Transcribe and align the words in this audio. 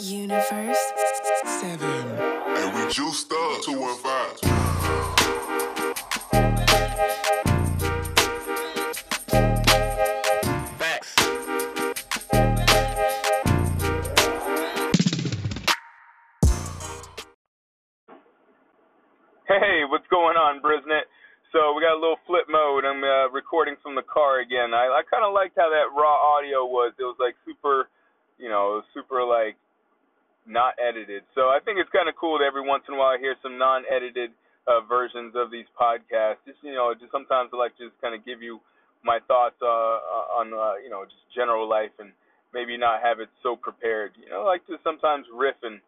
Universe 0.00 0.78
7. 1.42 1.80
And 1.82 2.72
we 2.72 2.86
juiced 2.92 3.32
up 3.32 3.62
215. 3.62 4.48
Facts. 10.78 11.14
Hey, 19.48 19.82
what's 19.88 20.06
going 20.10 20.36
on, 20.36 20.62
Brisnet? 20.62 21.02
So 21.50 21.74
we 21.74 21.82
got 21.82 21.94
a 21.94 22.00
little 22.00 22.18
flip 22.24 22.46
mode. 22.48 22.84
I'm 22.84 23.02
uh, 23.02 23.30
recording 23.30 23.74
from 23.82 23.96
the 23.96 24.02
car 24.02 24.38
again. 24.38 24.74
I, 24.74 24.86
I 24.86 25.02
kind 25.10 25.24
of 25.24 25.34
liked 25.34 25.56
how 25.58 25.70
that 25.70 25.90
raw 25.98 26.36
audio 26.36 26.64
was. 26.64 26.92
It 27.00 27.02
was 27.02 27.16
like 27.18 27.34
super, 27.44 27.88
you 28.38 28.48
know, 28.48 28.82
super 28.94 29.24
like 29.24 29.56
not 30.48 30.74
edited. 30.80 31.22
So 31.36 31.52
I 31.52 31.60
think 31.62 31.78
it's 31.78 31.92
kind 31.92 32.08
of 32.08 32.16
cool 32.16 32.40
that 32.40 32.48
every 32.48 32.64
once 32.64 32.82
in 32.88 32.94
a 32.94 32.98
while 32.98 33.12
I 33.12 33.20
hear 33.20 33.36
some 33.44 33.60
non-edited 33.60 34.32
uh, 34.66 34.80
versions 34.88 35.36
of 35.36 35.52
these 35.52 35.68
podcasts. 35.76 36.42
Just 36.48 36.58
you 36.64 36.72
know, 36.72 36.92
just 36.96 37.12
sometimes 37.12 37.52
I 37.52 37.56
like 37.60 37.76
just 37.76 37.94
kind 38.00 38.16
of 38.16 38.24
give 38.24 38.40
you 38.40 38.58
my 39.04 39.20
thoughts 39.28 39.60
uh, 39.62 40.36
on 40.40 40.50
uh, 40.52 40.80
you 40.82 40.90
know 40.90 41.04
just 41.04 41.22
general 41.36 41.68
life 41.68 41.92
and 42.00 42.10
maybe 42.52 42.76
not 42.76 43.04
have 43.04 43.20
it 43.20 43.28
so 43.42 43.54
prepared. 43.54 44.12
You 44.16 44.32
know, 44.32 44.42
I 44.48 44.56
like 44.58 44.66
to 44.66 44.80
sometimes 44.82 45.28
riff 45.28 45.56
and 45.62 45.80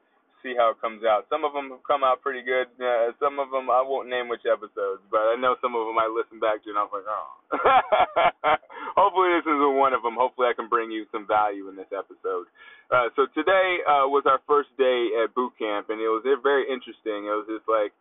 see 0.43 0.57
how 0.57 0.73
it 0.73 0.81
comes 0.81 1.05
out. 1.05 1.29
Some 1.29 1.45
of 1.45 1.53
them 1.53 1.71
have 1.71 1.85
come 1.85 2.05
out 2.05 2.25
pretty 2.25 2.43
good. 2.43 2.69
Uh, 2.77 3.13
some 3.21 3.39
of 3.39 3.53
them 3.53 3.69
I 3.69 3.81
won't 3.85 4.09
name 4.09 4.29
which 4.29 4.45
episodes, 4.45 5.05
but 5.13 5.25
I 5.31 5.37
know 5.37 5.57
some 5.61 5.77
of 5.77 5.87
them 5.87 5.97
I 5.97 6.09
listen 6.09 6.41
back 6.41 6.65
to 6.65 6.71
and 6.73 6.81
I'm 6.81 6.91
like, 6.93 7.09
oh. 7.09 7.29
Hopefully 9.01 9.31
this 9.39 9.47
isn't 9.47 9.77
one 9.79 9.95
of 9.95 10.03
them. 10.03 10.19
Hopefully 10.19 10.49
I 10.51 10.57
can 10.57 10.69
bring 10.69 10.91
you 10.91 11.07
some 11.13 11.27
value 11.27 11.69
in 11.69 11.77
this 11.77 11.91
episode. 11.95 12.51
Uh, 12.91 13.09
so 13.15 13.31
today 13.33 13.81
uh, 13.87 14.11
was 14.11 14.27
our 14.27 14.43
first 14.51 14.69
day 14.75 15.15
at 15.23 15.31
boot 15.35 15.55
camp, 15.57 15.95
and 15.95 16.03
it 16.03 16.11
was 16.11 16.27
very 16.43 16.67
interesting. 16.67 17.31
It 17.31 17.37
was 17.39 17.47
just 17.47 17.69
like 17.71 17.95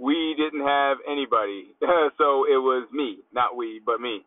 we 0.00 0.34
didn't 0.40 0.64
have 0.64 0.98
anybody, 1.04 1.76
so 2.18 2.48
it 2.48 2.58
was 2.58 2.88
me, 2.90 3.20
not 3.30 3.56
we, 3.56 3.80
but 3.84 4.00
me. 4.00 4.24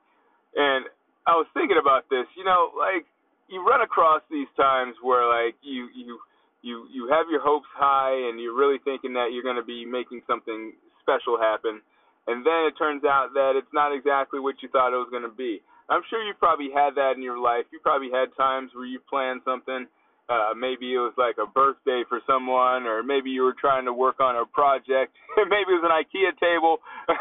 And 0.55 0.85
I 1.25 1.33
was 1.33 1.49
thinking 1.57 1.81
about 1.81 2.05
this. 2.13 2.29
You 2.37 2.45
know, 2.45 2.69
like 2.77 3.09
you 3.49 3.65
run 3.65 3.81
across 3.81 4.21
these 4.29 4.49
times 4.57 4.95
where 5.01 5.25
like 5.25 5.57
you 5.61 5.89
you 5.93 6.21
you 6.65 6.89
you 6.89 7.07
have 7.13 7.29
your 7.29 7.45
hopes 7.45 7.69
high 7.77 8.17
and 8.27 8.41
you're 8.41 8.57
really 8.57 8.81
thinking 8.81 9.13
that 9.13 9.29
you're 9.29 9.45
going 9.45 9.61
to 9.61 9.63
be 9.63 9.85
making 9.85 10.25
something 10.25 10.73
special 10.99 11.37
happen. 11.37 11.79
And 12.25 12.41
then 12.41 12.65
it 12.65 12.73
turns 12.73 13.05
out 13.05 13.37
that 13.37 13.53
it's 13.53 13.69
not 13.69 13.93
exactly 13.93 14.41
what 14.41 14.57
you 14.65 14.69
thought 14.73 14.89
it 14.89 14.97
was 14.97 15.13
going 15.13 15.29
to 15.29 15.37
be. 15.37 15.61
I'm 15.93 16.01
sure 16.09 16.25
you've 16.25 16.41
probably 16.41 16.73
had 16.73 16.97
that 16.97 17.13
in 17.13 17.21
your 17.21 17.37
life. 17.37 17.69
You 17.69 17.77
probably 17.85 18.09
had 18.09 18.33
times 18.33 18.73
where 18.73 18.89
you 18.89 18.97
planned 19.05 19.45
something 19.45 19.85
uh 20.25 20.57
maybe 20.57 20.89
it 20.89 20.97
was 20.97 21.13
like 21.21 21.37
a 21.37 21.45
birthday 21.45 22.01
for 22.09 22.17
someone 22.25 22.89
or 22.89 23.05
maybe 23.05 23.29
you 23.29 23.45
were 23.45 23.53
trying 23.53 23.85
to 23.85 23.93
work 23.93 24.17
on 24.17 24.33
a 24.33 24.45
project. 24.49 25.13
Maybe 25.37 25.69
it 25.69 25.77
was 25.77 25.85
an 25.85 25.93
ikea 25.93 26.33
table. 26.41 26.81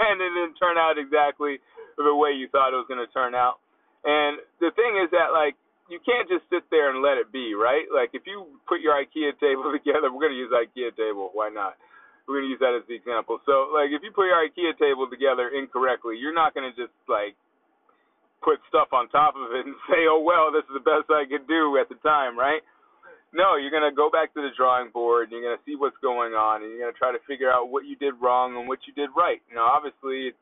And 0.00 0.16
it 0.16 0.32
didn't 0.32 0.56
turn 0.56 0.80
out 0.80 0.96
exactly 0.96 1.60
the 2.00 2.14
way 2.16 2.32
you 2.32 2.48
thought 2.48 2.72
it 2.72 2.80
was 2.80 2.88
going 2.88 3.04
to 3.04 3.12
turn 3.12 3.34
out. 3.34 3.60
And 4.06 4.40
the 4.64 4.72
thing 4.72 4.96
is 4.96 5.12
that 5.12 5.36
like 5.36 5.60
you 5.88 5.98
can't 6.04 6.28
just 6.28 6.44
sit 6.52 6.68
there 6.68 6.92
and 6.92 7.00
let 7.00 7.16
it 7.16 7.32
be, 7.32 7.56
right? 7.56 7.88
Like 7.88 8.12
if 8.12 8.28
you 8.28 8.60
put 8.68 8.84
your 8.84 8.92
IKEA 8.92 9.36
table 9.40 9.72
together, 9.76 10.12
we're 10.12 10.28
gonna 10.28 10.38
use 10.38 10.52
IKEA 10.52 10.92
table. 10.94 11.32
Why 11.32 11.48
not? 11.48 11.80
We're 12.28 12.44
gonna 12.44 12.52
use 12.52 12.60
that 12.60 12.76
as 12.76 12.84
the 12.86 12.94
example. 12.94 13.40
So 13.48 13.72
like 13.72 13.90
if 13.90 14.04
you 14.04 14.12
put 14.12 14.28
your 14.28 14.38
IKEA 14.38 14.76
table 14.76 15.08
together 15.08 15.48
incorrectly, 15.48 16.20
you're 16.20 16.36
not 16.36 16.52
gonna 16.52 16.76
just 16.76 16.94
like 17.08 17.34
put 18.44 18.60
stuff 18.68 18.92
on 18.92 19.08
top 19.08 19.34
of 19.34 19.50
it 19.56 19.64
and 19.64 19.74
say, 19.90 20.04
oh 20.06 20.20
well, 20.20 20.52
this 20.52 20.64
is 20.68 20.76
the 20.76 20.84
best 20.84 21.08
I 21.08 21.24
could 21.24 21.48
do 21.48 21.80
at 21.80 21.88
the 21.88 21.96
time, 22.04 22.36
right? 22.36 22.60
No, 23.32 23.60
you're 23.60 23.72
gonna 23.72 23.92
go 23.92 24.08
back 24.08 24.32
to 24.36 24.40
the 24.40 24.52
drawing 24.56 24.92
board. 24.92 25.28
And 25.28 25.40
you're 25.40 25.44
gonna 25.44 25.64
see 25.64 25.76
what's 25.76 25.98
going 26.04 26.32
on, 26.32 26.64
and 26.64 26.72
you're 26.72 26.84
gonna 26.84 26.96
try 26.96 27.12
to 27.12 27.20
figure 27.24 27.48
out 27.48 27.72
what 27.72 27.84
you 27.88 27.96
did 27.96 28.16
wrong 28.20 28.56
and 28.56 28.68
what 28.68 28.84
you 28.84 28.92
did 28.92 29.08
right. 29.16 29.40
Now, 29.52 29.68
obviously, 29.68 30.32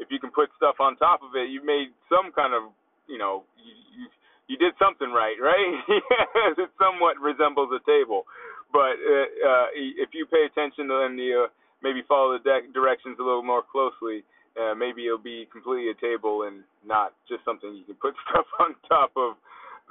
if 0.00 0.08
you 0.08 0.18
can 0.20 0.32
put 0.32 0.48
stuff 0.56 0.76
on 0.80 0.96
top 0.96 1.20
of 1.24 1.36
it, 1.36 1.48
you've 1.48 1.64
made 1.64 1.92
some 2.08 2.32
kind 2.32 2.52
of, 2.52 2.68
you 3.08 3.16
know, 3.16 3.44
you, 3.56 3.72
you 3.96 4.04
you 4.48 4.56
did 4.56 4.74
something 4.78 5.08
right, 5.08 5.36
right? 5.40 5.72
it 6.58 6.70
somewhat 6.76 7.16
resembles 7.20 7.70
a 7.72 7.80
table, 7.88 8.24
but 8.72 9.00
uh, 9.00 9.28
uh, 9.40 9.66
if 9.74 10.10
you 10.12 10.26
pay 10.26 10.44
attention 10.44 10.88
to 10.88 11.06
and 11.08 11.18
you 11.18 11.48
uh, 11.48 11.52
maybe 11.82 12.02
follow 12.08 12.36
the 12.36 12.42
de- 12.44 12.72
directions 12.72 13.16
a 13.20 13.24
little 13.24 13.42
more 13.44 13.62
closely, 13.64 14.24
uh, 14.60 14.74
maybe 14.74 15.06
it'll 15.06 15.18
be 15.18 15.48
completely 15.50 15.90
a 15.90 15.98
table 15.98 16.44
and 16.44 16.62
not 16.86 17.12
just 17.28 17.44
something 17.44 17.74
you 17.74 17.84
can 17.84 17.96
put 17.96 18.14
stuff 18.28 18.46
on 18.60 18.76
top 18.88 19.12
of 19.16 19.36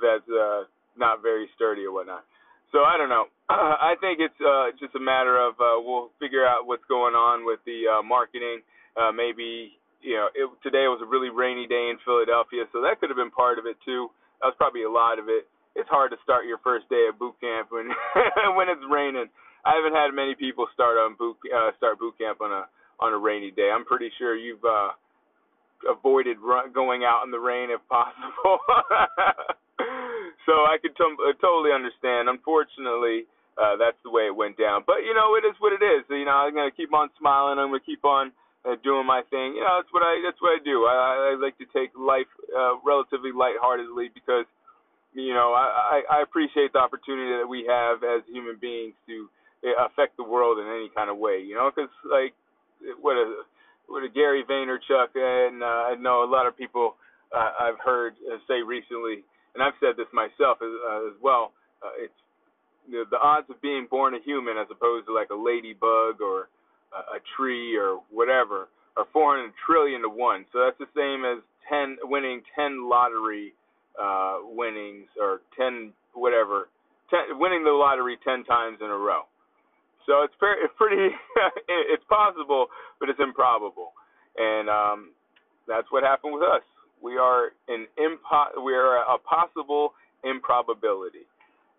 that's 0.02 0.26
uh, 0.30 0.66
not 0.98 1.22
very 1.22 1.50
sturdy 1.56 1.86
or 1.86 1.94
whatnot. 1.94 2.26
So 2.72 2.82
I 2.82 2.98
don't 2.98 3.10
know. 3.10 3.30
I 3.50 3.94
think 4.02 4.20
it's 4.22 4.42
uh, 4.42 4.74
just 4.82 4.96
a 4.96 5.02
matter 5.02 5.38
of 5.38 5.54
uh, 5.62 5.78
we'll 5.82 6.10
figure 6.20 6.46
out 6.46 6.66
what's 6.66 6.86
going 6.90 7.14
on 7.14 7.46
with 7.46 7.60
the 7.66 7.86
uh, 7.90 8.02
marketing. 8.02 8.62
Uh, 8.98 9.12
maybe 9.12 9.78
you 10.02 10.18
know 10.18 10.30
it, 10.34 10.50
today 10.62 10.90
was 10.90 11.02
a 11.02 11.10
really 11.10 11.30
rainy 11.30 11.66
day 11.66 11.90
in 11.90 11.98
Philadelphia, 12.06 12.66
so 12.74 12.82
that 12.82 13.00
could 13.00 13.10
have 13.10 13.18
been 13.18 13.34
part 13.34 13.58
of 13.58 13.66
it 13.66 13.78
too 13.86 14.10
was 14.48 14.58
probably 14.58 14.84
a 14.84 14.92
lot 14.92 15.20
of 15.20 15.30
it. 15.30 15.48
It's 15.76 15.90
hard 15.90 16.12
to 16.12 16.18
start 16.24 16.46
your 16.46 16.60
first 16.62 16.88
day 16.90 17.10
at 17.10 17.18
boot 17.18 17.36
camp 17.42 17.72
when 17.72 17.90
when 18.58 18.70
it's 18.70 18.84
raining. 18.90 19.30
I 19.66 19.80
haven't 19.80 19.96
had 19.96 20.12
many 20.12 20.36
people 20.36 20.68
start 20.74 20.98
on 20.98 21.16
boot 21.16 21.38
uh, 21.50 21.72
start 21.78 22.00
boot 22.00 22.18
camp 22.18 22.42
on 22.42 22.52
a 22.52 22.68
on 23.00 23.14
a 23.14 23.18
rainy 23.18 23.52
day. 23.52 23.72
I'm 23.74 23.86
pretty 23.86 24.12
sure 24.18 24.36
you've 24.36 24.64
uh, 24.64 24.94
avoided 25.90 26.38
run, 26.40 26.72
going 26.72 27.04
out 27.04 27.24
in 27.26 27.32
the 27.32 27.40
rain 27.40 27.70
if 27.72 27.82
possible. 27.90 28.60
so 30.46 30.54
I 30.68 30.78
could 30.82 30.96
t- 30.96 31.34
totally 31.42 31.72
understand. 31.74 32.30
Unfortunately, 32.30 33.26
uh, 33.58 33.76
that's 33.78 33.98
the 34.04 34.12
way 34.12 34.28
it 34.30 34.36
went 34.36 34.58
down. 34.58 34.84
But 34.86 35.06
you 35.08 35.14
know, 35.14 35.36
it 35.36 35.48
is 35.48 35.56
what 35.60 35.74
it 35.74 35.84
is. 35.84 36.06
You 36.10 36.26
know, 36.26 36.38
I'm 36.48 36.54
gonna 36.54 36.72
keep 36.76 36.94
on 36.94 37.10
smiling. 37.20 37.58
I'm 37.60 37.70
gonna 37.70 37.86
keep 37.86 38.06
on 38.06 38.32
uh, 38.66 38.76
doing 38.84 39.06
my 39.06 39.22
thing. 39.30 39.56
You 39.56 39.64
know, 39.64 39.80
that's 39.80 39.92
what 39.92 40.04
I 40.04 40.22
that's 40.24 40.40
what 40.42 40.56
I 40.56 40.60
do. 40.64 40.88
I, 40.88 41.36
I 41.36 41.40
like 41.40 41.58
to 41.60 41.68
take 41.76 41.92
life 41.98 42.30
uh, 42.56 42.80
relatively 42.84 43.32
lightheartedly 43.36 44.12
because 44.14 44.46
you 45.14 45.34
know 45.34 45.54
I, 45.54 46.00
I 46.10 46.20
I 46.20 46.22
appreciate 46.22 46.74
the 46.74 46.80
opportunity 46.80 47.38
that 47.40 47.48
we 47.48 47.66
have 47.68 48.04
as 48.04 48.24
human 48.32 48.58
beings 48.60 48.96
to 49.08 49.30
uh, 49.68 49.86
affect 49.88 50.18
the 50.18 50.24
world 50.24 50.60
in 50.60 50.68
any 50.68 50.90
kind 50.96 51.10
of 51.10 51.18
way. 51.18 51.44
You 51.44 51.56
know, 51.56 51.72
because 51.74 51.92
like 52.08 52.34
what 53.02 53.16
a 53.20 53.44
what 53.88 54.04
a 54.04 54.10
Gary 54.10 54.44
Vaynerchuk 54.48 55.12
and 55.16 55.62
uh, 55.62 55.92
I 55.92 55.96
know 56.00 56.24
a 56.24 56.30
lot 56.30 56.48
of 56.48 56.58
people 56.58 56.96
uh, 57.36 57.52
I've 57.60 57.80
heard 57.84 58.14
uh, 58.32 58.38
say 58.48 58.62
recently, 58.62 59.26
and 59.56 59.64
I've 59.64 59.76
said 59.82 59.98
this 59.98 60.08
myself 60.14 60.62
as, 60.62 60.72
uh, 60.72 61.08
as 61.12 61.18
well. 61.22 61.52
Uh, 61.84 61.92
it's 62.00 62.20
the, 62.90 63.04
the 63.12 63.20
odds 63.20 63.50
of 63.50 63.62
being 63.62 63.88
born 63.90 64.14
a 64.14 64.22
human 64.24 64.58
as 64.58 64.68
opposed 64.72 65.08
to 65.08 65.14
like 65.14 65.30
a 65.32 65.36
ladybug 65.36 66.22
or 66.22 66.48
a, 67.16 67.20
tree 67.36 67.76
or 67.78 68.00
whatever 68.12 68.68
are 68.98 69.06
400 69.12 69.52
trillion 69.66 70.02
to 70.02 70.10
one. 70.10 70.46
So 70.54 70.60
that's 70.60 70.78
the 70.78 70.92
same 70.96 71.26
as 71.26 71.42
10 71.70 71.98
winning 72.10 72.42
10 72.56 72.90
lottery 72.90 73.54
uh, 74.00 74.40
winnings 74.44 75.08
or 75.20 75.42
10 75.58 75.94
whatever, 76.14 76.70
10, 77.10 77.40
winning 77.40 77.64
the 77.64 77.72
lottery 77.72 78.18
10 78.24 78.44
times 78.46 78.78
in 78.82 78.90
a 78.90 78.98
row. 78.98 79.24
So 80.06 80.24
it's, 80.24 80.34
it's 80.42 80.74
pretty, 80.78 81.10
it's 81.94 82.04
possible, 82.10 82.68
but 83.00 83.10
it's 83.10 83.20
improbable, 83.20 83.94
and 84.38 84.70
um, 84.70 85.00
that's 85.68 85.88
what 85.92 86.04
happened 86.04 86.34
with 86.34 86.44
us. 86.44 86.64
We 87.02 87.18
are 87.18 87.52
an 87.68 87.88
impo- 88.00 88.64
we 88.64 88.74
are 88.74 89.00
a 89.00 89.18
possible 89.20 89.94
improbability, 90.24 91.24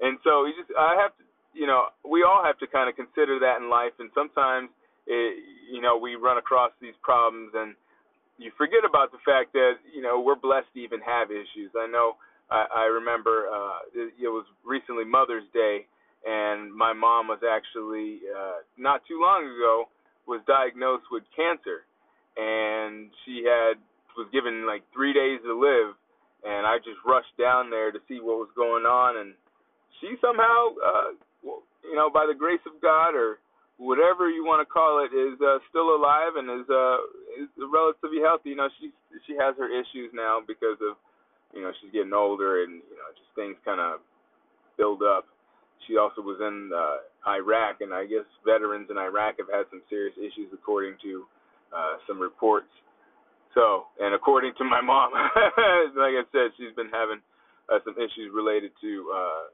and 0.00 0.18
so 0.24 0.46
you 0.46 0.52
just 0.56 0.72
I 0.76 0.96
have 1.00 1.12
to, 1.16 1.24
you 1.52 1.66
know, 1.66 1.92
we 2.04 2.24
all 2.24 2.42
have 2.44 2.58
to 2.60 2.66
kind 2.66 2.88
of 2.88 2.96
consider 2.96 3.38
that 3.40 3.60
in 3.60 3.68
life, 3.68 3.92
and 4.00 4.08
sometimes 4.14 4.68
it, 5.06 5.44
you 5.72 5.80
know, 5.80 5.96
we 5.98 6.14
run 6.16 6.38
across 6.38 6.72
these 6.80 6.94
problems 7.02 7.52
and 7.54 7.74
you 8.38 8.50
forget 8.58 8.84
about 8.88 9.12
the 9.12 9.22
fact 9.24 9.52
that, 9.52 9.78
you 9.94 10.02
know, 10.02 10.20
we're 10.20 10.34
blessed 10.38 10.66
to 10.74 10.80
even 10.80 11.00
have 11.00 11.30
issues. 11.30 11.70
I 11.78 11.86
know 11.86 12.16
I, 12.50 12.66
I 12.74 12.84
remember 12.84 13.48
uh, 13.48 13.78
it, 13.94 14.14
it 14.20 14.28
was 14.28 14.44
recently 14.64 15.04
Mother's 15.04 15.46
Day 15.52 15.86
and 16.26 16.74
my 16.74 16.92
mom 16.92 17.28
was 17.28 17.40
actually 17.44 18.20
uh, 18.32 18.64
not 18.78 19.02
too 19.06 19.20
long 19.20 19.44
ago 19.44 19.84
was 20.26 20.40
diagnosed 20.48 21.04
with 21.12 21.22
cancer 21.36 21.84
and 22.36 23.10
she 23.24 23.44
had 23.44 23.76
was 24.16 24.26
given 24.32 24.66
like 24.66 24.82
three 24.92 25.12
days 25.12 25.40
to 25.44 25.52
live 25.52 25.94
and 26.44 26.66
I 26.66 26.78
just 26.78 26.98
rushed 27.04 27.34
down 27.38 27.68
there 27.70 27.92
to 27.92 27.98
see 28.08 28.20
what 28.20 28.40
was 28.40 28.48
going 28.56 28.84
on 28.84 29.20
and 29.20 29.34
she 30.00 30.16
somehow 30.20 30.74
uh 30.80 31.10
you 31.84 31.94
know 31.94 32.08
by 32.10 32.26
the 32.26 32.36
grace 32.36 32.62
of 32.66 32.80
God 32.80 33.14
or 33.14 33.38
whatever 33.78 34.30
you 34.30 34.44
want 34.44 34.62
to 34.62 34.68
call 34.68 35.02
it, 35.02 35.10
is 35.14 35.38
uh, 35.42 35.58
still 35.70 35.94
alive 35.94 36.38
and 36.38 36.46
is 36.62 36.68
uh 36.70 36.98
is 37.38 37.50
relatively 37.58 38.22
healthy. 38.22 38.54
You 38.54 38.58
know, 38.60 38.70
she 38.80 38.92
she 39.26 39.34
has 39.38 39.54
her 39.58 39.68
issues 39.68 40.14
now 40.14 40.40
because 40.44 40.78
of 40.82 40.96
you 41.54 41.62
know 41.62 41.72
she's 41.80 41.92
getting 41.92 42.14
older 42.14 42.62
and 42.62 42.82
you 42.84 42.96
know 42.98 43.10
just 43.14 43.30
things 43.34 43.56
kind 43.64 43.80
of 43.80 44.00
build 44.76 45.02
up. 45.02 45.26
She 45.86 45.98
also 45.98 46.22
was 46.22 46.40
in 46.40 46.72
uh, 46.72 47.04
Iraq, 47.28 47.84
and 47.84 47.92
I 47.92 48.06
guess 48.06 48.24
veterans 48.46 48.88
in 48.88 48.96
Iraq 48.96 49.36
have 49.38 49.52
had 49.52 49.68
some 49.68 49.82
serious 49.90 50.16
issues 50.16 50.48
according 50.54 50.96
to 51.02 51.26
uh, 51.74 52.00
some 52.08 52.18
reports. 52.18 52.72
So, 53.52 53.86
and 54.00 54.14
according 54.14 54.54
to 54.58 54.64
my 54.64 54.80
mom, 54.80 55.12
like 55.94 56.16
I 56.18 56.24
said, 56.32 56.56
she's 56.56 56.74
been 56.74 56.90
having 56.90 57.20
uh, 57.68 57.78
some 57.84 57.94
issues 57.94 58.32
related 58.34 58.72
to 58.80 58.90
uh, 59.14 59.44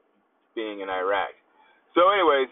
being 0.55 0.79
in 0.81 0.89
Iraq. 0.89 1.35
So, 1.93 2.09
anyways, 2.09 2.49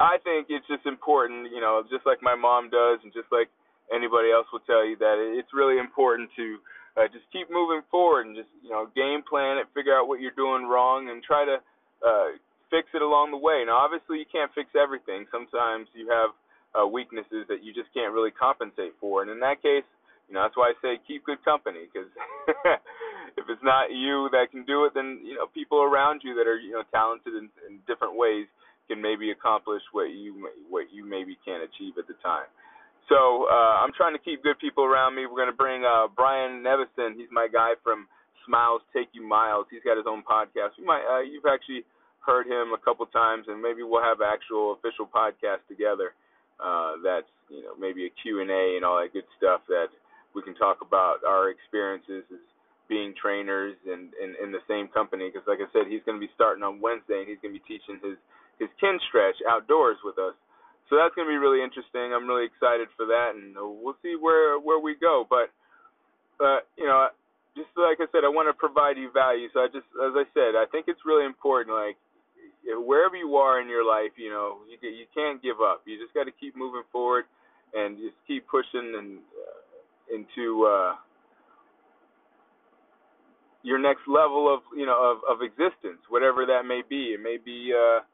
I 0.00 0.18
think 0.26 0.50
it's 0.50 0.66
just 0.66 0.86
important, 0.86 1.54
you 1.54 1.60
know, 1.60 1.82
just 1.86 2.02
like 2.06 2.18
my 2.22 2.34
mom 2.34 2.66
does, 2.70 2.98
and 3.06 3.14
just 3.14 3.30
like 3.30 3.46
anybody 3.94 4.34
else 4.34 4.46
will 4.50 4.64
tell 4.66 4.82
you 4.82 4.96
that 4.98 5.16
it's 5.18 5.54
really 5.54 5.78
important 5.78 6.30
to 6.34 6.58
uh, 6.96 7.06
just 7.10 7.26
keep 7.30 7.50
moving 7.50 7.82
forward 7.90 8.26
and 8.26 8.34
just 8.34 8.50
you 8.62 8.70
know 8.70 8.90
game 8.94 9.22
plan 9.22 9.58
it, 9.58 9.66
figure 9.74 9.94
out 9.94 10.06
what 10.06 10.20
you're 10.20 10.34
doing 10.34 10.66
wrong, 10.66 11.10
and 11.10 11.22
try 11.22 11.44
to 11.46 11.58
uh, 12.02 12.28
fix 12.70 12.90
it 12.94 13.02
along 13.02 13.30
the 13.30 13.38
way. 13.38 13.62
Now, 13.66 13.82
obviously, 13.82 14.18
you 14.18 14.28
can't 14.30 14.50
fix 14.54 14.70
everything. 14.74 15.26
Sometimes 15.30 15.86
you 15.94 16.10
have 16.10 16.30
uh, 16.74 16.86
weaknesses 16.86 17.46
that 17.46 17.62
you 17.62 17.70
just 17.74 17.90
can't 17.94 18.14
really 18.14 18.34
compensate 18.34 18.98
for, 18.98 19.22
and 19.22 19.30
in 19.30 19.38
that 19.46 19.62
case, 19.62 19.86
you 20.26 20.34
know 20.34 20.42
that's 20.42 20.58
why 20.58 20.74
I 20.74 20.76
say 20.82 20.98
keep 21.06 21.22
good 21.22 21.42
company 21.46 21.86
because 21.86 22.10
if 23.38 23.46
it's 23.46 23.62
not 23.62 23.94
you 23.94 24.26
that 24.34 24.50
can 24.50 24.66
do 24.66 24.86
it, 24.86 24.94
then 24.94 25.22
you 25.22 25.38
know 25.38 25.46
people 25.54 25.82
around 25.82 26.22
you 26.26 26.34
that 26.34 26.50
are 26.50 26.58
you 26.58 26.74
know 26.74 26.82
talented 26.90 27.34
in, 27.34 27.46
in 27.66 27.78
different 27.86 28.18
ways 28.18 28.50
can 28.88 29.00
maybe 29.00 29.30
accomplish 29.30 29.82
what 29.92 30.10
you 30.12 30.48
what 30.68 30.86
you 30.92 31.04
maybe 31.04 31.38
can't 31.44 31.62
achieve 31.62 31.94
at 31.98 32.06
the 32.06 32.14
time. 32.22 32.48
So 33.08 33.46
uh, 33.50 33.84
I'm 33.84 33.92
trying 33.92 34.16
to 34.16 34.22
keep 34.22 34.42
good 34.42 34.58
people 34.58 34.84
around 34.84 35.14
me. 35.14 35.26
We're 35.26 35.36
going 35.36 35.52
to 35.52 35.56
bring 35.56 35.84
uh, 35.84 36.08
Brian 36.08 36.64
Nevison. 36.64 37.16
He's 37.16 37.28
my 37.30 37.48
guy 37.52 37.76
from 37.84 38.08
Smiles 38.46 38.80
Take 38.96 39.08
You 39.12 39.26
Miles. 39.26 39.66
He's 39.70 39.84
got 39.84 39.96
his 39.96 40.08
own 40.08 40.24
podcast. 40.24 40.76
You 40.80 40.86
might 40.86 41.04
uh, 41.04 41.20
you've 41.20 41.48
actually 41.48 41.84
heard 42.24 42.46
him 42.46 42.72
a 42.72 42.80
couple 42.80 43.04
times, 43.06 43.44
and 43.48 43.60
maybe 43.60 43.84
we'll 43.84 44.02
have 44.02 44.24
actual 44.24 44.76
official 44.80 45.04
podcast 45.04 45.64
together. 45.68 46.16
Uh, 46.56 46.96
that's 47.04 47.28
you 47.48 47.62
know 47.62 47.76
maybe 47.76 48.06
a 48.06 48.12
Q 48.22 48.40
and 48.40 48.50
A 48.50 48.76
and 48.76 48.84
all 48.84 48.96
that 49.00 49.12
good 49.12 49.28
stuff 49.36 49.60
that 49.68 49.92
we 50.34 50.42
can 50.42 50.54
talk 50.54 50.80
about 50.80 51.20
our 51.26 51.50
experiences 51.50 52.24
as 52.32 52.40
being 52.88 53.14
trainers 53.20 53.76
and 53.86 54.12
in, 54.16 54.34
in 54.42 54.52
the 54.52 54.64
same 54.68 54.88
company. 54.88 55.28
Because 55.28 55.46
like 55.46 55.60
I 55.60 55.68
said, 55.72 55.88
he's 55.88 56.02
going 56.04 56.16
to 56.16 56.24
be 56.24 56.32
starting 56.34 56.64
on 56.64 56.80
Wednesday, 56.80 57.20
and 57.20 57.28
he's 57.28 57.40
going 57.44 57.52
to 57.52 57.60
be 57.60 57.68
teaching 57.68 58.00
his 58.00 58.16
his 58.58 58.68
kin 58.80 58.98
stretch 59.08 59.36
outdoors 59.48 59.98
with 60.04 60.18
us 60.18 60.34
so 60.88 61.00
that's 61.00 61.14
going 61.16 61.24
to 61.24 61.32
be 61.32 61.40
really 61.40 61.64
interesting. 61.64 62.12
I'm 62.12 62.28
really 62.28 62.44
excited 62.44 62.92
for 62.96 63.08
that, 63.08 63.32
and 63.32 63.56
we'll 63.56 63.96
see 64.04 64.16
where 64.20 64.60
where 64.60 64.78
we 64.78 64.94
go. 64.94 65.24
But 65.24 65.48
uh, 66.38 66.60
you 66.76 66.84
know, 66.84 67.08
just 67.56 67.72
like 67.76 68.04
I 68.04 68.06
said, 68.12 68.24
I 68.24 68.28
want 68.28 68.52
to 68.52 68.56
provide 68.56 69.00
you 69.00 69.08
value. 69.08 69.48
So 69.54 69.64
I 69.64 69.68
just, 69.72 69.88
as 69.96 70.12
I 70.12 70.28
said, 70.36 70.58
I 70.60 70.68
think 70.68 70.86
it's 70.88 71.00
really 71.08 71.24
important. 71.24 71.72
Like 71.72 71.96
wherever 72.84 73.16
you 73.16 73.36
are 73.36 73.60
in 73.60 73.68
your 73.68 73.86
life, 73.86 74.12
you 74.20 74.28
know, 74.28 74.60
you 74.68 74.76
you 74.84 75.08
can't 75.16 75.40
give 75.40 75.64
up. 75.64 75.82
You 75.88 75.96
just 75.96 76.12
got 76.12 76.28
to 76.28 76.34
keep 76.36 76.52
moving 76.52 76.84
forward 76.92 77.24
and 77.72 77.96
just 77.96 78.16
keep 78.28 78.44
pushing 78.46 78.92
and 78.94 79.18
uh, 79.18 79.58
into 80.12 80.68
uh, 80.68 81.00
your 83.64 83.80
next 83.80 84.04
level 84.04 84.52
of 84.52 84.60
you 84.76 84.84
know 84.84 85.00
of 85.00 85.24
of 85.24 85.40
existence, 85.40 86.04
whatever 86.12 86.44
that 86.44 86.68
may 86.68 86.84
be. 86.84 87.16
It 87.16 87.22
may 87.24 87.38
be 87.40 87.72
uh, 87.72 88.04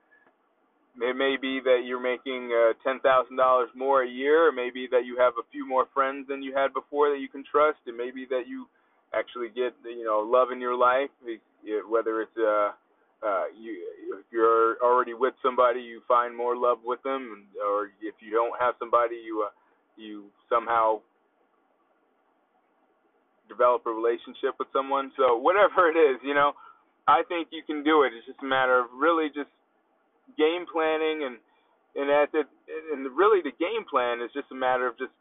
it 0.98 1.16
may 1.16 1.36
be 1.40 1.60
that 1.62 1.82
you're 1.86 2.02
making 2.02 2.50
uh, 2.50 2.72
ten 2.82 3.00
thousand 3.00 3.36
dollars 3.36 3.68
more 3.76 4.02
a 4.02 4.08
year. 4.08 4.48
It 4.48 4.54
may 4.54 4.70
be 4.72 4.88
that 4.90 5.04
you 5.04 5.16
have 5.18 5.34
a 5.38 5.46
few 5.52 5.68
more 5.68 5.86
friends 5.94 6.26
than 6.28 6.42
you 6.42 6.54
had 6.54 6.74
before 6.74 7.10
that 7.10 7.20
you 7.20 7.28
can 7.28 7.44
trust. 7.44 7.78
It 7.86 7.96
may 7.96 8.10
be 8.10 8.26
that 8.30 8.48
you 8.48 8.66
actually 9.14 9.48
get 9.48 9.74
you 9.84 10.04
know 10.04 10.20
love 10.20 10.48
in 10.52 10.60
your 10.60 10.76
life, 10.76 11.10
whether 11.88 12.22
it's 12.22 12.36
uh, 12.36 12.72
uh, 13.22 13.44
you 13.58 14.18
if 14.18 14.26
you're 14.32 14.76
already 14.82 15.14
with 15.14 15.34
somebody, 15.42 15.80
you 15.80 16.02
find 16.08 16.36
more 16.36 16.56
love 16.56 16.78
with 16.84 17.02
them, 17.02 17.46
or 17.64 17.90
if 18.02 18.14
you 18.20 18.32
don't 18.32 18.58
have 18.60 18.74
somebody, 18.78 19.16
you 19.24 19.46
uh, 19.46 19.50
you 19.96 20.24
somehow 20.48 21.00
develop 23.48 23.82
a 23.86 23.90
relationship 23.90 24.54
with 24.58 24.68
someone. 24.72 25.12
So 25.16 25.36
whatever 25.36 25.90
it 25.90 25.98
is, 25.98 26.22
you 26.22 26.34
know, 26.34 26.52
I 27.08 27.22
think 27.28 27.48
you 27.50 27.62
can 27.66 27.82
do 27.82 28.02
it. 28.02 28.12
It's 28.16 28.26
just 28.26 28.38
a 28.42 28.46
matter 28.46 28.78
of 28.78 28.86
really 28.94 29.28
just 29.28 29.50
game 30.36 30.66
planning 30.70 31.24
and 31.26 31.36
and 31.96 32.06
at 32.10 32.30
the 32.30 32.46
and 32.92 33.06
really 33.16 33.42
the 33.42 33.54
game 33.58 33.82
plan 33.88 34.22
is 34.22 34.30
just 34.32 34.50
a 34.50 34.58
matter 34.58 34.86
of 34.86 34.98
just 34.98 35.12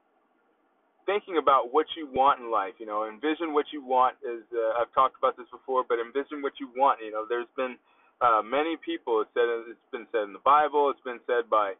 thinking 1.09 1.41
about 1.41 1.73
what 1.73 1.89
you 1.97 2.05
want 2.05 2.37
in 2.37 2.53
life. 2.53 2.77
You 2.77 2.85
know, 2.85 3.09
envision 3.09 3.53
what 3.57 3.65
you 3.73 3.81
want. 3.81 4.15
Is 4.21 4.45
uh, 4.53 4.77
I've 4.77 4.93
talked 4.93 5.17
about 5.17 5.33
this 5.37 5.49
before, 5.49 5.81
but 5.81 5.97
envision 5.97 6.45
what 6.45 6.53
you 6.61 6.69
want. 6.77 7.01
You 7.01 7.09
know, 7.09 7.25
there's 7.25 7.49
been 7.57 7.81
uh, 8.21 8.45
many 8.45 8.77
people. 8.77 9.25
It's 9.25 9.33
said 9.33 9.49
it's 9.65 9.89
been 9.89 10.05
said 10.13 10.29
in 10.29 10.33
the 10.37 10.45
Bible. 10.45 10.93
It's 10.93 11.01
been 11.01 11.19
said 11.25 11.49
by 11.49 11.73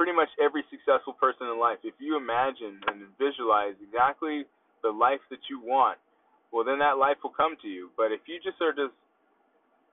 pretty 0.00 0.16
much 0.16 0.32
every 0.40 0.64
successful 0.72 1.12
person 1.12 1.52
in 1.52 1.60
life. 1.60 1.84
If 1.84 2.00
you 2.00 2.16
imagine 2.16 2.80
and 2.88 3.04
visualize 3.20 3.76
exactly 3.84 4.48
the 4.80 4.88
life 4.88 5.20
that 5.28 5.44
you 5.52 5.60
want, 5.60 6.00
well, 6.48 6.64
then 6.64 6.80
that 6.80 6.96
life 6.96 7.20
will 7.20 7.36
come 7.36 7.60
to 7.60 7.68
you. 7.68 7.92
But 8.00 8.08
if 8.16 8.24
you 8.24 8.40
just 8.40 8.56
are 8.64 8.72
just 8.72 8.96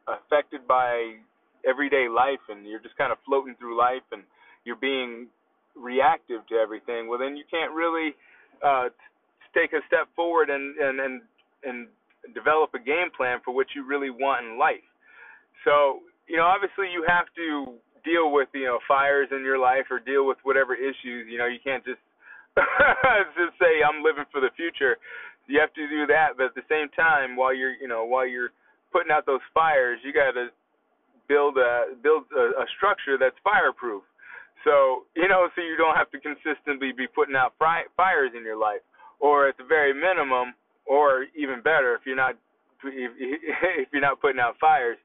affected 0.08 0.64
by 0.64 1.20
everyday 1.66 2.08
life 2.10 2.42
and 2.50 2.66
you're 2.68 2.82
just 2.82 2.98
kind 2.98 3.12
of 3.12 3.18
floating 3.26 3.56
through 3.56 3.78
life 3.78 4.06
and 4.12 4.24
you're 4.66 4.80
being 4.80 5.28
reactive 5.76 6.46
to 6.50 6.56
everything, 6.56 7.08
well 7.08 7.20
then 7.20 7.38
you 7.38 7.44
can't 7.50 7.72
really 7.74 8.16
uh 8.66 8.90
take 9.54 9.74
a 9.74 9.82
step 9.88 10.08
forward 10.16 10.50
and 10.50 10.78
and 10.78 11.00
and 11.00 11.22
and 11.64 11.88
develop 12.34 12.72
a 12.76 12.80
game 12.80 13.10
plan 13.16 13.40
for 13.44 13.54
what 13.54 13.68
you 13.76 13.86
really 13.86 14.10
want 14.10 14.46
in 14.46 14.60
life. 14.60 14.84
So, 15.64 16.04
you 16.28 16.38
know, 16.38 16.46
obviously 16.46 16.92
you 16.92 17.06
have 17.08 17.26
to 17.36 17.78
deal 18.04 18.32
with, 18.32 18.50
you 18.54 18.66
know, 18.66 18.80
fires 18.88 19.30
in 19.32 19.44
your 19.44 19.60
life 19.60 19.88
or 19.90 20.00
deal 20.00 20.26
with 20.26 20.38
whatever 20.44 20.76
issues, 20.76 21.28
you 21.30 21.38
know, 21.38 21.48
you 21.48 21.60
can't 21.64 21.84
just 21.86 22.02
just 23.38 23.54
say 23.62 23.86
I'm 23.86 24.04
living 24.04 24.26
for 24.32 24.42
the 24.42 24.50
future. 24.58 24.98
You 25.48 25.60
have 25.62 25.74
to 25.74 25.88
do 25.88 26.08
that, 26.08 26.36
but 26.36 26.52
at 26.52 26.56
the 26.56 26.68
same 26.68 26.90
time 26.96 27.36
while 27.36 27.54
you're, 27.54 27.76
you 27.80 27.88
know, 27.88 28.04
while 28.04 28.28
you're 28.28 28.52
putting 28.92 29.12
out 29.12 29.26
those 29.26 29.44
fires, 29.54 30.00
you 30.04 30.12
got 30.12 30.34
to 30.34 30.50
build 31.28 31.58
a 31.58 31.96
build 32.02 32.24
a, 32.36 32.64
a 32.64 32.66
structure 32.76 33.18
that's 33.20 33.36
fireproof. 33.44 34.04
So 34.64 35.06
you 35.16 35.28
know, 35.28 35.48
so 35.56 35.62
you 35.62 35.78
don't 35.78 35.96
have 35.96 36.12
to 36.12 36.20
consistently 36.20 36.92
be 36.92 37.08
putting 37.08 37.36
out 37.36 37.54
fri- 37.58 37.88
fires 37.96 38.32
in 38.36 38.44
your 38.44 38.58
life, 38.58 38.82
or 39.20 39.48
at 39.48 39.58
the 39.58 39.64
very 39.64 39.94
minimum, 39.94 40.54
or 40.86 41.26
even 41.38 41.62
better, 41.62 41.96
if 41.96 42.02
you're 42.06 42.16
not 42.16 42.36
if, 42.84 43.12
if 43.84 43.88
you're 43.92 44.02
not 44.02 44.22
putting 44.22 44.40
out 44.40 44.56
fires, 44.60 44.98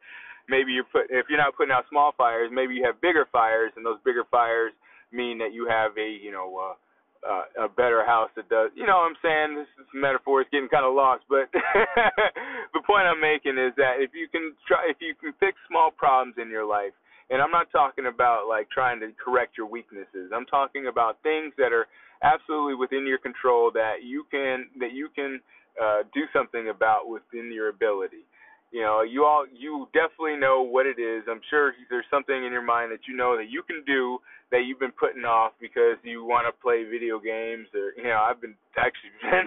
maybe 0.48 0.72
you're 0.72 0.88
put 0.88 1.06
if 1.10 1.26
you're 1.28 1.38
not 1.38 1.56
putting 1.56 1.72
out 1.72 1.84
small 1.90 2.12
fires, 2.16 2.50
maybe 2.52 2.74
you 2.74 2.84
have 2.84 3.00
bigger 3.00 3.26
fires, 3.30 3.72
and 3.76 3.84
those 3.84 3.98
bigger 4.04 4.24
fires 4.30 4.72
mean 5.12 5.38
that 5.38 5.52
you 5.52 5.68
have 5.68 5.92
a 5.98 6.08
you 6.08 6.32
know 6.32 6.48
uh, 6.56 6.74
uh, 7.22 7.66
a 7.66 7.68
better 7.68 8.04
house 8.04 8.30
that 8.36 8.48
does. 8.48 8.70
You 8.74 8.86
know 8.86 8.98
what 8.98 9.14
I'm 9.14 9.20
saying? 9.22 9.56
This, 9.56 9.70
this 9.78 9.86
metaphor 9.94 10.42
is 10.42 10.48
getting 10.50 10.68
kind 10.68 10.84
of 10.84 10.94
lost, 10.94 11.22
but 11.28 11.46
the 12.74 12.82
point 12.86 13.06
I'm 13.06 13.20
making 13.20 13.58
is 13.58 13.72
that 13.78 14.02
if 14.02 14.10
you 14.14 14.26
can 14.26 14.54
try, 14.66 14.90
if 14.90 14.98
you 15.00 15.14
can 15.14 15.32
fix 15.38 15.56
small 15.68 15.90
problems 15.90 16.34
in 16.40 16.50
your 16.50 16.66
life, 16.66 16.92
and 17.30 17.40
I'm 17.40 17.50
not 17.50 17.70
talking 17.70 18.06
about 18.06 18.48
like 18.48 18.68
trying 18.70 19.00
to 19.00 19.10
correct 19.22 19.56
your 19.56 19.66
weaknesses. 19.66 20.34
I'm 20.34 20.46
talking 20.46 20.88
about 20.90 21.22
things 21.22 21.54
that 21.58 21.72
are 21.72 21.86
absolutely 22.22 22.74
within 22.74 23.06
your 23.06 23.18
control 23.18 23.70
that 23.74 24.02
you 24.02 24.24
can 24.30 24.66
that 24.78 24.92
you 24.92 25.08
can 25.14 25.40
uh, 25.80 26.02
do 26.12 26.26
something 26.32 26.68
about 26.68 27.08
within 27.08 27.50
your 27.52 27.68
ability 27.68 28.26
you 28.72 28.80
know, 28.80 29.02
you 29.04 29.24
all 29.24 29.44
you 29.52 29.86
definitely 29.92 30.40
know 30.40 30.64
what 30.64 30.86
it 30.86 30.98
is. 30.98 31.28
I'm 31.28 31.44
sure 31.50 31.76
there's 31.92 32.08
something 32.10 32.34
in 32.34 32.50
your 32.50 32.64
mind 32.64 32.90
that 32.90 33.04
you 33.06 33.14
know 33.14 33.36
that 33.36 33.52
you 33.52 33.62
can 33.62 33.84
do 33.86 34.18
that 34.50 34.64
you've 34.64 34.80
been 34.80 34.96
putting 34.96 35.24
off 35.24 35.52
because 35.60 36.00
you 36.02 36.24
want 36.24 36.48
to 36.48 36.56
play 36.56 36.84
video 36.88 37.20
games 37.20 37.68
or 37.76 37.92
you 38.00 38.08
know, 38.08 38.16
I've 38.16 38.40
been 38.40 38.56
actually 38.80 39.12
been 39.22 39.44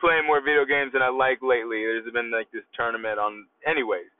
playing 0.00 0.28
more 0.28 0.44
video 0.44 0.68
games 0.68 0.92
than 0.92 1.00
I 1.00 1.08
like 1.08 1.40
lately. 1.40 1.80
There's 1.88 2.04
been 2.12 2.30
like 2.30 2.52
this 2.52 2.68
tournament 2.76 3.18
on 3.18 3.48
anyways. 3.64 4.12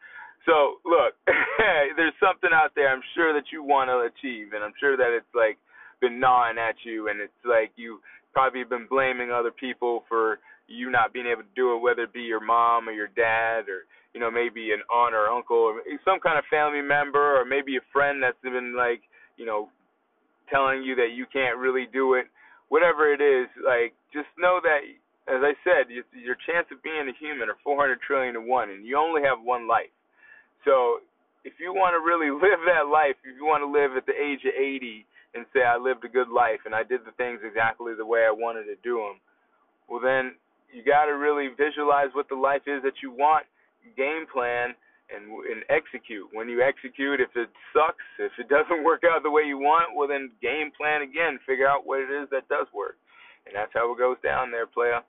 So, 0.48 0.80
look, 0.84 1.16
there's 1.96 2.16
something 2.16 2.52
out 2.52 2.72
there 2.76 2.88
I'm 2.88 3.04
sure 3.12 3.32
that 3.32 3.52
you 3.52 3.62
want 3.64 3.92
to 3.92 4.08
achieve 4.08 4.56
and 4.56 4.64
I'm 4.64 4.76
sure 4.80 4.96
that 4.96 5.12
it's 5.12 5.34
like 5.36 5.60
been 6.00 6.20
gnawing 6.20 6.56
at 6.56 6.76
you 6.84 7.08
and 7.08 7.20
it's 7.20 7.40
like 7.44 7.72
you 7.76 8.00
probably 8.32 8.64
been 8.64 8.88
blaming 8.88 9.30
other 9.30 9.52
people 9.52 10.04
for 10.08 10.40
you 10.66 10.90
not 10.90 11.12
being 11.12 11.26
able 11.26 11.42
to 11.42 11.54
do 11.54 11.76
it 11.76 11.82
whether 11.82 12.02
it 12.02 12.12
be 12.12 12.22
your 12.22 12.40
mom 12.40 12.88
or 12.88 12.92
your 12.92 13.08
dad 13.08 13.68
or 13.68 13.84
you 14.14 14.20
know, 14.22 14.30
maybe 14.30 14.70
an 14.70 14.80
aunt 14.88 15.12
or 15.12 15.26
uncle 15.26 15.58
or 15.58 15.82
some 16.06 16.22
kind 16.22 16.38
of 16.38 16.46
family 16.46 16.80
member 16.80 17.34
or 17.36 17.44
maybe 17.44 17.76
a 17.76 17.84
friend 17.92 18.22
that's 18.22 18.38
been 18.42 18.78
like, 18.78 19.02
you 19.36 19.44
know, 19.44 19.68
telling 20.48 20.86
you 20.86 20.94
that 20.94 21.18
you 21.18 21.26
can't 21.26 21.58
really 21.58 21.90
do 21.92 22.14
it. 22.14 22.30
Whatever 22.70 23.12
it 23.12 23.20
is, 23.20 23.50
like 23.66 23.92
just 24.14 24.30
know 24.38 24.62
that 24.62 24.86
as 25.26 25.42
I 25.42 25.58
said, 25.66 25.90
your 25.90 26.38
chance 26.46 26.70
of 26.70 26.82
being 26.86 27.10
a 27.10 27.18
human 27.18 27.50
are 27.50 27.58
400 27.64 27.98
trillion 28.00 28.34
to 28.34 28.40
1 28.40 28.70
and 28.70 28.86
you 28.86 28.96
only 28.96 29.22
have 29.26 29.42
one 29.42 29.66
life. 29.66 29.92
So, 30.64 31.02
if 31.44 31.60
you 31.60 31.74
want 31.74 31.92
to 31.92 32.00
really 32.00 32.30
live 32.46 32.62
that 32.70 32.88
life, 32.88 33.18
if 33.20 33.36
you 33.36 33.44
want 33.44 33.66
to 33.66 33.68
live 33.68 33.98
at 33.98 34.06
the 34.06 34.16
age 34.16 34.46
of 34.46 34.54
80 34.54 35.04
and 35.34 35.44
say 35.52 35.66
I 35.66 35.76
lived 35.76 36.06
a 36.06 36.12
good 36.12 36.30
life 36.30 36.62
and 36.64 36.72
I 36.72 36.86
did 36.86 37.02
the 37.04 37.12
things 37.18 37.40
exactly 37.42 37.92
the 37.98 38.06
way 38.06 38.22
I 38.22 38.32
wanted 38.32 38.70
to 38.70 38.78
do 38.86 39.02
them, 39.02 39.18
well 39.90 40.00
then 40.00 40.38
you 40.72 40.82
got 40.84 41.06
to 41.06 41.16
really 41.16 41.48
visualize 41.56 42.08
what 42.14 42.28
the 42.28 42.38
life 42.38 42.64
is 42.66 42.82
that 42.82 43.02
you 43.02 43.10
want 43.10 43.44
game 43.96 44.24
plan 44.32 44.72
and 45.12 45.28
and 45.28 45.60
execute. 45.68 46.28
When 46.32 46.48
you 46.48 46.64
execute, 46.64 47.20
if 47.20 47.32
it 47.36 47.50
sucks, 47.76 48.04
if 48.18 48.32
it 48.38 48.48
doesn't 48.54 48.84
work 48.84 49.02
out 49.04 49.22
the 49.22 49.30
way 49.30 49.42
you 49.44 49.58
want, 49.58 49.92
well 49.92 50.08
then 50.08 50.32
game 50.40 50.72
plan 50.72 51.02
again. 51.02 51.38
Figure 51.46 51.68
out 51.68 51.86
what 51.86 52.00
it 52.00 52.10
is 52.10 52.28
that 52.30 52.48
does 52.48 52.66
work, 52.72 52.96
and 53.46 53.52
that's 53.54 53.72
how 53.74 53.92
it 53.92 53.98
goes 53.98 54.16
down 54.24 54.50
there, 54.50 54.66
player. 54.66 55.00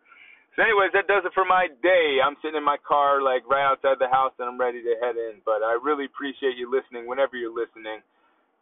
So, 0.55 0.63
anyways, 0.63 0.95
that 0.95 1.11
does 1.11 1.27
it 1.27 1.35
for 1.35 1.43
my 1.43 1.67
day. 1.83 2.23
I'm 2.23 2.39
sitting 2.39 2.55
in 2.55 2.63
my 2.63 2.79
car, 2.79 3.19
like 3.19 3.43
right 3.43 3.67
outside 3.67 3.99
the 3.99 4.07
house, 4.07 4.31
and 4.39 4.47
I'm 4.47 4.59
ready 4.59 4.79
to 4.79 4.95
head 5.03 5.19
in. 5.19 5.43
But 5.43 5.59
I 5.59 5.75
really 5.75 6.07
appreciate 6.07 6.55
you 6.55 6.71
listening 6.71 7.03
whenever 7.03 7.35
you're 7.35 7.51
listening. 7.51 7.99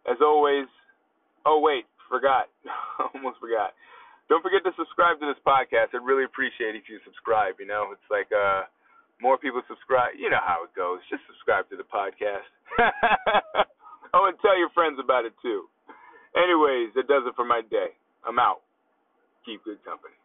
As 0.09 0.17
always, 0.17 0.65
oh 1.45 1.61
wait, 1.61 1.85
forgot, 2.09 2.49
almost 3.13 3.37
forgot. 3.37 3.77
Don't 4.31 4.41
forget 4.41 4.63
to 4.63 4.73
subscribe 4.79 5.19
to 5.19 5.27
this 5.27 5.39
podcast. 5.43 5.91
I'd 5.91 6.05
really 6.05 6.23
appreciate 6.23 6.75
it 6.75 6.83
if 6.83 6.87
you 6.87 6.99
subscribe. 7.03 7.59
You 7.59 7.67
know, 7.67 7.91
it's 7.91 8.09
like 8.09 8.31
uh, 8.31 8.65
more 9.19 9.37
people 9.37 9.61
subscribe. 9.67 10.15
You 10.15 10.31
know 10.31 10.41
how 10.41 10.63
it 10.63 10.71
goes. 10.73 11.03
Just 11.11 11.27
subscribe 11.27 11.67
to 11.69 11.75
the 11.75 11.87
podcast. 11.87 12.47
oh, 14.15 14.31
and 14.31 14.39
tell 14.39 14.57
your 14.57 14.71
friends 14.71 14.97
about 14.97 15.27
it 15.27 15.35
too. 15.43 15.67
Anyways, 16.33 16.95
that 16.95 17.07
does 17.07 17.27
it 17.27 17.35
for 17.35 17.45
my 17.45 17.61
day. 17.67 17.93
I'm 18.25 18.39
out. 18.39 18.63
Keep 19.45 19.67
good 19.67 19.83
company. 19.83 20.15